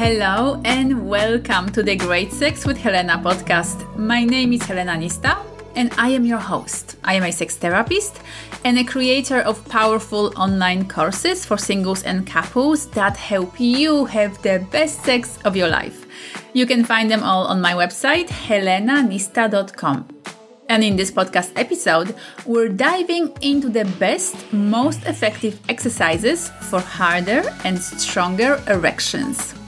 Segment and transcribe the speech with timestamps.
[0.00, 3.84] Hello and welcome to the Great Sex with Helena podcast.
[3.98, 5.36] My name is Helena Nista
[5.76, 6.96] and I am your host.
[7.04, 8.18] I am a sex therapist
[8.64, 14.40] and a creator of powerful online courses for singles and couples that help you have
[14.40, 16.06] the best sex of your life.
[16.54, 20.08] You can find them all on my website, helenanista.com.
[20.70, 27.42] And in this podcast episode, we're diving into the best, most effective exercises for harder
[27.64, 29.59] and stronger erections.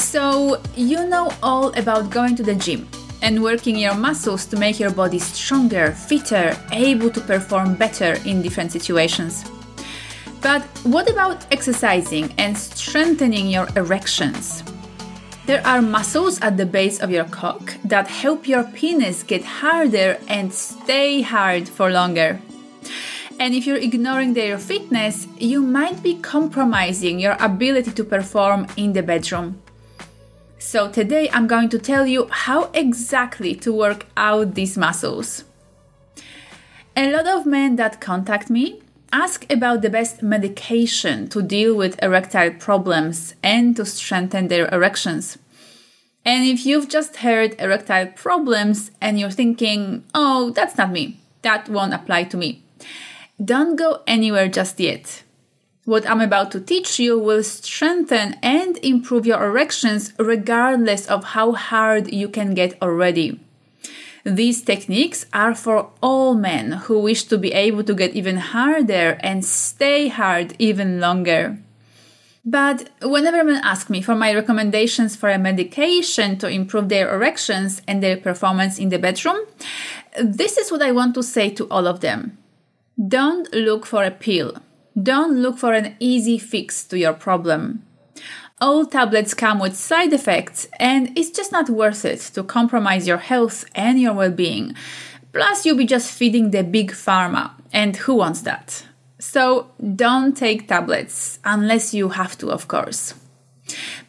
[0.00, 2.88] So, you know all about going to the gym
[3.20, 8.40] and working your muscles to make your body stronger, fitter, able to perform better in
[8.40, 9.44] different situations.
[10.40, 14.64] But what about exercising and strengthening your erections?
[15.44, 20.18] There are muscles at the base of your cock that help your penis get harder
[20.28, 22.40] and stay hard for longer.
[23.38, 28.94] And if you're ignoring their fitness, you might be compromising your ability to perform in
[28.94, 29.60] the bedroom.
[30.62, 35.44] So, today I'm going to tell you how exactly to work out these muscles.
[36.94, 42.00] A lot of men that contact me ask about the best medication to deal with
[42.02, 45.38] erectile problems and to strengthen their erections.
[46.26, 51.70] And if you've just heard erectile problems and you're thinking, oh, that's not me, that
[51.70, 52.62] won't apply to me,
[53.42, 55.22] don't go anywhere just yet.
[55.86, 61.52] What I'm about to teach you will strengthen and improve your erections regardless of how
[61.52, 63.40] hard you can get already.
[64.24, 69.18] These techniques are for all men who wish to be able to get even harder
[69.20, 71.58] and stay hard even longer.
[72.44, 77.80] But whenever men ask me for my recommendations for a medication to improve their erections
[77.88, 79.46] and their performance in the bedroom,
[80.22, 82.36] this is what I want to say to all of them.
[82.98, 84.56] Don't look for a pill.
[85.00, 87.84] Don't look for an easy fix to your problem.
[88.60, 93.18] All tablets come with side effects, and it's just not worth it to compromise your
[93.18, 94.74] health and your well being.
[95.32, 98.84] Plus, you'll be just feeding the big pharma, and who wants that?
[99.18, 103.14] So, don't take tablets unless you have to, of course.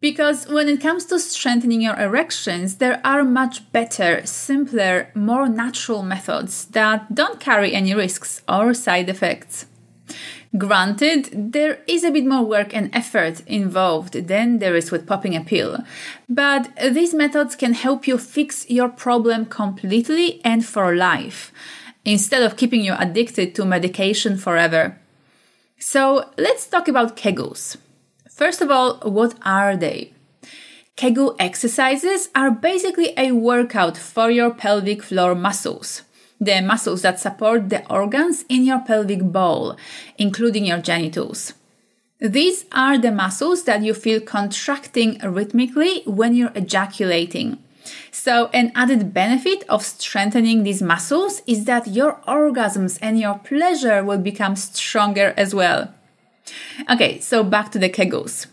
[0.00, 6.02] Because when it comes to strengthening your erections, there are much better, simpler, more natural
[6.02, 9.66] methods that don't carry any risks or side effects.
[10.56, 15.36] Granted, there is a bit more work and effort involved than there is with popping
[15.36, 15.78] a pill,
[16.28, 21.52] but these methods can help you fix your problem completely and for life,
[22.04, 24.98] instead of keeping you addicted to medication forever.
[25.78, 27.76] So let's talk about Kegels.
[28.30, 30.14] First of all, what are they?
[30.96, 36.02] Kegel exercises are basically a workout for your pelvic floor muscles
[36.40, 39.76] the muscles that support the organs in your pelvic bowl,
[40.16, 41.54] including your genitals.
[42.20, 47.58] These are the muscles that you feel contracting rhythmically when you're ejaculating.
[48.10, 54.04] So, an added benefit of strengthening these muscles is that your orgasms and your pleasure
[54.04, 55.94] will become stronger as well.
[56.90, 58.46] Okay, so back to the Kegels.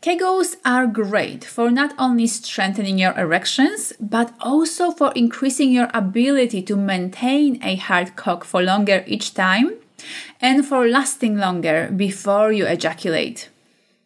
[0.00, 6.62] Kegels are great for not only strengthening your erections, but also for increasing your ability
[6.62, 9.74] to maintain a hard cock for longer each time
[10.40, 13.48] and for lasting longer before you ejaculate.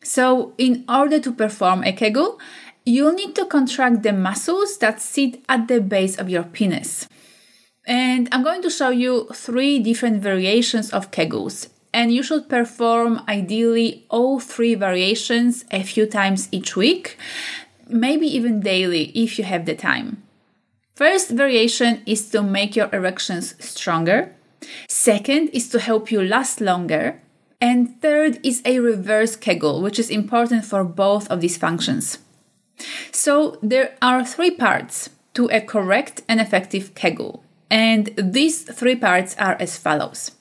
[0.02, 2.40] So, in order to perform a Kegel,
[2.86, 7.06] you'll need to contract the muscles that sit at the base of your penis.
[7.86, 13.22] And I'm going to show you three different variations of Kegels and you should perform
[13.28, 17.16] ideally all three variations a few times each week,
[17.88, 20.22] maybe even daily if you have the time.
[20.94, 24.34] First variation is to make your erections stronger.
[24.88, 27.20] Second is to help you last longer.
[27.60, 32.18] And third is a reverse Kegel, which is important for both of these functions.
[33.12, 37.44] So there are three parts to a correct and effective Kegel.
[37.70, 40.32] And these three parts are as follows.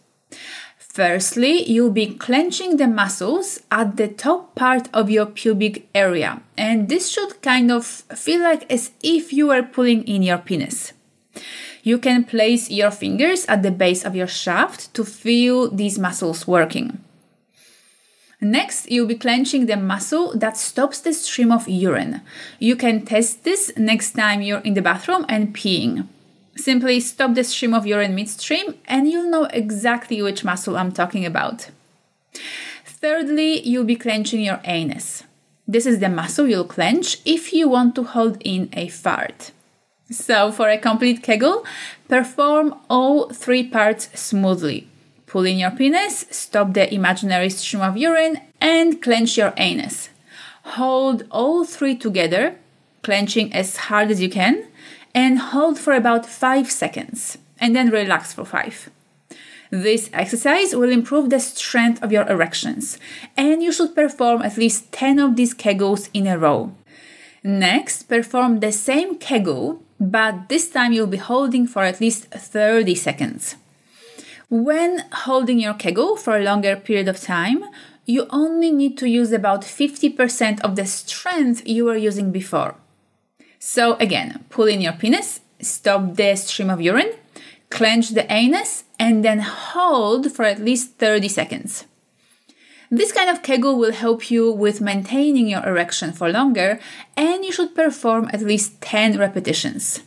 [0.94, 6.90] Firstly, you'll be clenching the muscles at the top part of your pubic area, and
[6.90, 10.92] this should kind of feel like as if you were pulling in your penis.
[11.82, 16.46] You can place your fingers at the base of your shaft to feel these muscles
[16.46, 17.00] working.
[18.42, 22.20] Next, you'll be clenching the muscle that stops the stream of urine.
[22.60, 26.08] You can test this next time you're in the bathroom and peeing.
[26.56, 31.25] Simply stop the stream of urine midstream and you'll know exactly which muscle I'm talking
[31.25, 31.69] about.
[32.86, 35.24] Thirdly, you'll be clenching your anus.
[35.68, 39.51] This is the muscle you'll clench if you want to hold in a fart.
[40.09, 41.65] So, for a complete Kegel,
[42.09, 44.88] perform all three parts smoothly.
[45.25, 50.09] Pull in your penis, stop the imaginary stream of urine, and clench your anus.
[50.63, 52.56] Hold all three together,
[53.01, 54.68] clenching as hard as you can,
[55.13, 58.90] and hold for about 5 seconds, and then relax for 5.
[59.72, 62.98] This exercise will improve the strength of your erections,
[63.38, 66.74] and you should perform at least 10 of these kegels in a row.
[67.44, 72.96] Next, perform the same kegel, but this time you'll be holding for at least 30
[72.96, 73.56] seconds.
[74.50, 77.63] When holding your kegel for a longer period of time,
[78.06, 82.75] you only need to use about 50% of the strength you were using before.
[83.63, 87.13] So, again, pull in your penis, stop the stream of urine,
[87.69, 91.86] clench the anus, and then hold for at least 30 seconds.
[92.90, 96.80] This kind of kegel will help you with maintaining your erection for longer,
[97.16, 100.02] and you should perform at least 10 repetitions.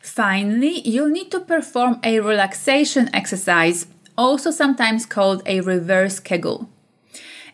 [0.00, 6.70] Finally, you'll need to perform a relaxation exercise, also sometimes called a reverse kegel.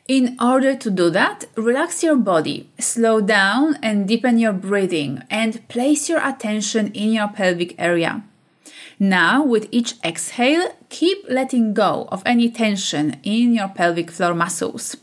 [0.08, 5.67] In order to do that, relax your body, slow down and deepen your breathing, and
[5.67, 8.23] place your attention in your pelvic area.
[9.00, 14.97] Now, with each exhale, keep letting go of any tension in your pelvic floor muscles.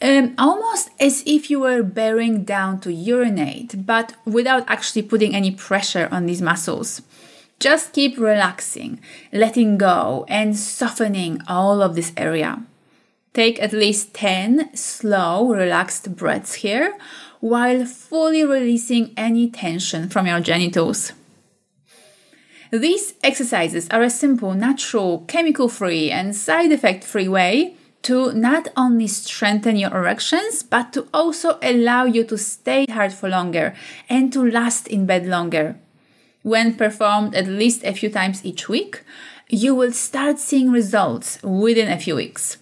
[0.00, 5.50] Um, almost as if you were bearing down to urinate, but without actually putting any
[5.50, 7.02] pressure on these muscles.
[7.60, 8.98] Just keep relaxing,
[9.30, 12.64] letting go, and softening all of this area.
[13.34, 16.96] Take at least 10 slow, relaxed breaths here
[17.40, 21.12] while fully releasing any tension from your genitals.
[22.70, 28.68] These exercises are a simple, natural, chemical free, and side effect free way to not
[28.76, 33.74] only strengthen your erections, but to also allow you to stay hard for longer
[34.08, 35.76] and to last in bed longer.
[36.42, 39.04] When performed at least a few times each week,
[39.48, 42.56] you will start seeing results within a few weeks.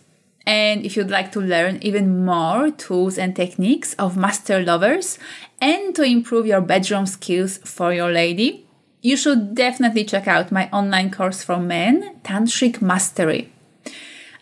[0.51, 5.17] And if you'd like to learn even more tools and techniques of master lovers
[5.61, 8.67] and to improve your bedroom skills for your lady,
[9.01, 13.53] you should definitely check out my online course for men, Tantric Mastery.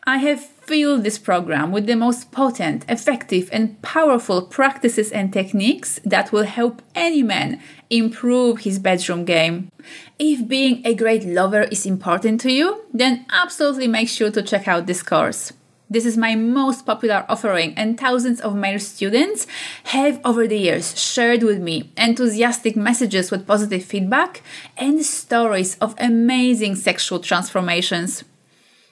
[0.05, 6.01] I have filled this program with the most potent, effective, and powerful practices and techniques
[6.07, 7.61] that will help any man
[7.91, 9.71] improve his bedroom game.
[10.19, 14.67] If being a great lover is important to you, then absolutely make sure to check
[14.67, 15.53] out this course.
[15.91, 19.47] This is my most popular offering, and thousands of male students
[19.85, 24.43] have over the years shared with me enthusiastic messages with positive feedback
[24.77, 28.23] and stories of amazing sexual transformations.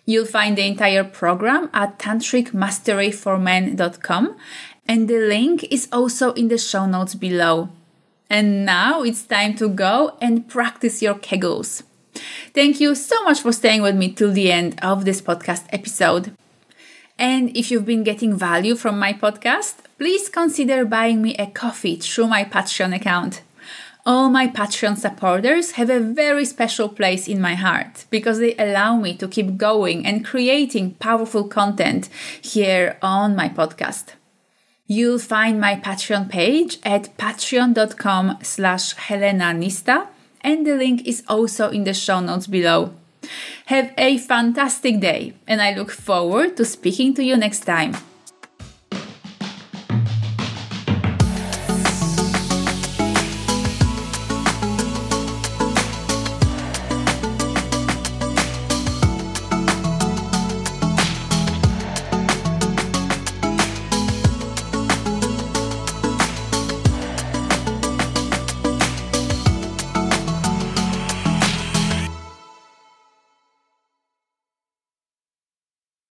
[0.06, 4.36] You'll find the entire program at tantricmasteryformen.com,
[4.88, 7.68] and the link is also in the show notes below.
[8.30, 11.82] And now it's time to go and practice your kegels.
[12.54, 16.32] Thank you so much for staying with me till the end of this podcast episode.
[17.18, 21.96] And if you've been getting value from my podcast, please consider buying me a coffee
[21.96, 23.42] through my Patreon account.
[24.04, 28.96] All my Patreon supporters have a very special place in my heart because they allow
[28.96, 32.08] me to keep going and creating powerful content
[32.40, 34.12] here on my podcast.
[34.86, 40.06] You'll find my Patreon page at patreon.com slash Helena Nista
[40.42, 42.94] and the link is also in the show notes below.
[43.66, 47.96] Have a fantastic day, and I look forward to speaking to you next time.